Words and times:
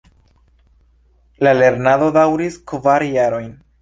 La 1.47 1.53
lernado 1.59 2.07
daŭris 2.17 2.59
kvar 2.73 3.07
jarojn. 3.19 3.53